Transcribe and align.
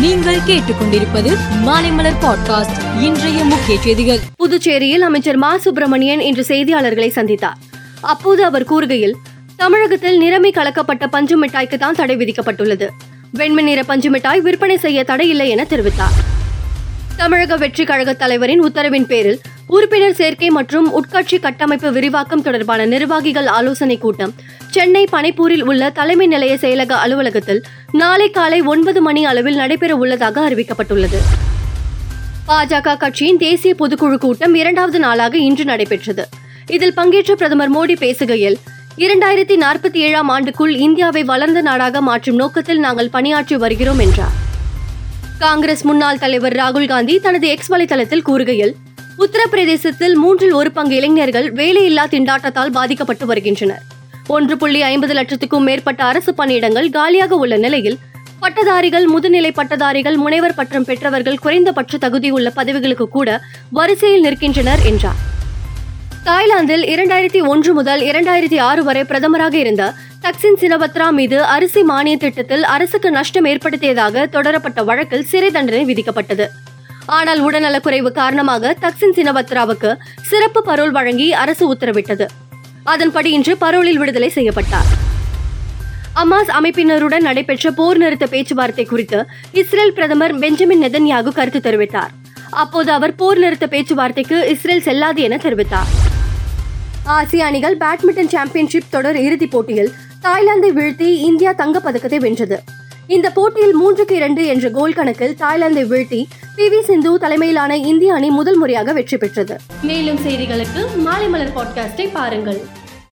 நீங்கள் 0.00 0.36
கேட்டுக்கொண்டிருப்பது 0.36 1.36
மாலைமலர் 1.64 2.12
பாட்காஸ்ட் 2.20 3.00
இன்றைய 3.00 3.44
முக்கிய 3.44 3.80
செய்திகள். 3.80 4.18
புதுச்சேரியில் 4.36 5.02
அமைச்சர் 5.02 5.36
மா. 5.36 5.58
சுப்பிரமணியன் 5.58 6.20
இன்று 6.20 6.44
செய்தியாளர்களை 6.48 7.08
சந்தித்தார். 7.08 7.58
அப்போது 8.00 8.44
அவர் 8.44 8.64
கூறுகையில் 8.64 9.12
தமிழகத்தில் 9.56 10.20
நிறமி 10.20 10.50
கலக்கப்பட்ட 10.50 11.06
பஞ்சு 11.06 11.44
மிட்டாய்க்கு 11.44 11.78
தான் 11.78 11.94
தடை 11.94 12.16
விதிக்கப்பட்டுள்ளது. 12.16 12.88
வெண்மை 13.30 13.64
நிற 13.64 13.82
பஞ்சு 13.82 14.10
மிட்டாய் 14.10 14.40
விற்பனை 14.40 14.76
செய்ய 14.76 15.04
தடை 15.04 15.28
இல்லை 15.28 15.48
என 15.48 15.66
தெரிவித்தார். 15.70 16.16
தமிழக 17.16 17.56
வெற்றி 17.56 17.84
கழக 17.84 18.12
தலைவரின் 18.12 18.62
உத்தரவின் 18.62 19.06
பேரில் 19.06 19.40
உறுப்பினர் 19.74 20.16
சேர்க்கை 20.20 20.48
மற்றும் 20.50 20.86
உட்கட்சி 20.98 21.36
கட்டமைப்பு 21.40 21.92
விரிவாக்கம் 21.92 22.42
தொடர்பான 22.42 22.86
நிர்வாகிகள் 22.86 23.46
ஆலோசனை 23.46 23.98
கூட்டம். 23.98 24.32
சென்னை 24.70 25.06
பனைப்பூரில் 25.12 25.62
உள்ள 25.62 25.90
தலைமை 25.90 26.26
நிலைய 26.26 26.54
செயலக 26.54 26.92
அலுவலகத்தில் 27.04 27.60
நாளை 27.92 28.30
காலை 28.30 28.60
ஒன்பது 28.60 29.02
மணி 29.02 29.24
அளவில் 29.24 29.54
நடைபெற 29.54 29.96
உள்ளதாக 29.96 30.48
அறிவிக்கப்பட்டுள்ளது. 30.48 31.20
பாஜக 32.48 32.96
கட்சியின் 32.96 33.36
தேசிய 33.36 33.74
பொதுக்குழு 33.78 34.18
கூட்டம் 34.18 34.54
இரண்டாவது 34.54 34.98
நாளாக 34.98 35.36
இன்று 35.38 35.64
நடைபெற்றது. 35.64 36.26
இதில் 36.66 36.94
பங்கேற்ற 36.94 37.34
பிரதமர் 37.34 37.72
மோடி 37.76 37.96
பேசுகையில் 38.04 38.58
இரண்டாயிரத்தி 38.96 39.56
நாற்பத்தி 39.56 39.98
ஏழாம் 40.06 40.30
ஆண்டுக்குள் 40.30 40.74
இந்தியாவை 40.86 41.24
வளர்ந்த 41.24 41.60
நாடாக 41.60 42.00
மாற்றும் 42.00 42.36
நோக்கத்தில் 42.36 42.78
நாங்கள் 42.78 43.10
பணியாற்றி 43.10 43.56
வருகிறோம் 43.56 43.98
என்றார். 43.98 44.36
காங்கிரஸ் 45.38 45.82
முன்னாள் 45.82 46.18
தலைவர் 46.18 46.52
ராகுல் 46.52 46.88
காந்தி 46.88 47.20
தனது 47.20 47.48
எக்ஸ் 47.48 47.72
வலைதளத்தில் 47.72 48.28
கூறுகையில் 48.28 48.74
உத்தரப்பிரதேசத்தில் 49.24 50.14
மூன்றில் 50.14 50.52
ஒரு 50.52 50.72
பங்கு 50.72 50.94
இளைஞர்கள் 50.96 51.52
வேலையில்லா 51.52 52.04
திண்டாட்டத்தால் 52.10 52.70
பாதிக்கப்பட்டு 52.70 53.26
வருகின்றனர். 53.26 53.82
ஒன்று 54.26 54.56
புள்ளி 54.56 54.82
ஐம்பது 54.82 55.14
லட்சத்துக்கும் 55.14 55.66
மேற்பட்ட 55.68 56.04
அரசு 56.04 56.34
பணியிடங்கள் 56.38 56.90
காலியாக 56.90 57.36
உள்ள 57.36 57.56
நிலையில் 57.56 57.98
பட்டதாரிகள் 58.40 59.06
முதுநிலை 59.14 59.50
பட்டதாரிகள் 59.52 60.16
முனைவர் 60.16 60.54
பட்டம் 60.54 60.84
பெற்றவர்கள் 60.84 61.38
குறைந்தபட்ச 61.38 61.98
தகுதியுள்ள 61.98 62.50
பதவிகளுக்கு 62.54 63.08
கூட 63.08 63.42
வரிசையில் 63.70 64.24
நிற்கின்றனர் 64.24 64.84
என்றார். 64.84 65.20
தாய்லாந்தில் 66.24 66.84
இரண்டாயிரத்தி 66.84 67.46
ஒன்று 67.46 67.74
முதல் 67.74 68.00
இரண்டாயிரத்தி 68.00 68.60
ஆறு 68.60 68.84
வரை 68.84 69.02
பிரதமராக 69.02 69.54
இருந்த 69.54 69.92
தக்சின் 70.22 70.58
சினபத்ரா 70.60 71.10
மீது 71.10 71.44
அரிசி 71.44 71.82
மானிய 71.82 72.16
திட்டத்தில் 72.16 72.64
அரசுக்கு 72.64 73.10
நஷ்டம் 73.10 73.44
ஏற்படுத்தியதாக 73.44 74.26
தொடரப்பட்ட 74.26 74.82
வழக்கில் 74.84 75.24
சிறை 75.24 75.50
தண்டனை 75.50 75.84
விதிக்கப்பட்டது. 75.84 76.46
ஆனால் 77.06 77.40
உடல்நலக்குறைவு 77.40 78.10
காரணமாக 78.12 78.76
தக்சின் 78.80 79.16
சினபத்ராவுக்கு 79.16 79.96
சிறப்பு 80.22 80.62
பரோல் 80.68 80.90
வழங்கி 80.90 81.32
அரசு 81.32 81.74
உத்தரவிட்டது. 81.74 82.26
அதன்படி 82.84 83.30
இன்று 83.30 83.56
பரோலில் 83.56 83.98
விடுதலை 83.98 84.28
செய்யப்பட்டார். 84.28 84.90
அமாஸ் 86.22 86.50
அமைப்பினருடன் 86.58 87.26
நடைபெற்ற 87.28 87.70
போர் 87.70 87.96
நிறுத்த 87.96 88.26
பேச்சுவார்த்தை 88.26 88.84
குறித்து 88.84 89.26
இஸ்ரேல் 89.52 89.92
பிரதமர் 89.92 90.38
பெஞ்சமின் 90.38 90.82
நெதன்யாகு 90.84 91.32
கருத்து 91.38 91.60
தெரிவித்தார். 91.66 92.10
அப்போது 92.50 92.92
அவர் 92.92 93.14
போர் 93.14 93.38
நிறுத்த 93.38 93.66
பேச்சுவார்த்தைக்கு 93.66 94.48
இஸ்ரேல் 94.48 94.86
செல்லாது 94.88 95.22
என 95.22 95.36
தெரிவித்தார். 95.36 95.90
ஆசிய 97.04 97.44
அணிகள் 97.44 97.76
பேட்மிண்டன் 97.76 98.32
சாம்பியன்ஷிப் 98.34 98.90
தொடர் 98.90 99.16
இறுதிப் 99.16 99.50
போட்டியில் 99.50 99.92
தாய்லாந்தை 100.22 100.70
வீழ்த்தி 100.78 101.08
இந்தியா 101.28 101.52
தங்கப்பதக்கத்தை 101.52 102.20
வென்றது. 102.20 102.58
இந்த 103.14 103.30
போட்டியில் 103.30 103.74
மூன்றுக்கு 103.74 104.14
இரண்டு 104.14 104.42
என்ற 104.46 104.66
கோல் 104.70 104.92
கணக்கில் 104.92 105.34
தாய்லாந்தை 105.40 105.82
வீழ்த்தி 105.84 106.20
பி 106.56 106.66
வி 106.68 106.80
சிந்து 106.80 107.18
தலைமையிலான 107.18 107.76
இந்திய 107.76 108.14
அணி 108.14 108.28
முதல் 108.30 108.56
முறையாக 108.56 108.92
வெற்றி 108.92 109.16
பெற்றது. 109.16 109.54
மேலும் 109.82 110.20
செய்திகளுக்கு 110.26 110.82
மாலை 110.96 111.28
மலர் 111.28 111.54
பாட்காஸ்டை 111.56 112.06
பாருங்கள். 112.12 112.60